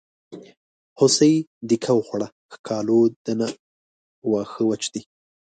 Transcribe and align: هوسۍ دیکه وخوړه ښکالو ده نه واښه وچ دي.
هوسۍ 0.99 1.33
دیکه 1.69 1.91
وخوړه 1.95 2.27
ښکالو 2.53 2.99
ده 3.25 3.33
نه 3.39 3.47
واښه 4.31 4.61
وچ 4.69 4.83
دي. 4.93 5.01